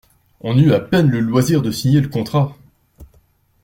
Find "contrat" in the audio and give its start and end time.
2.09-2.57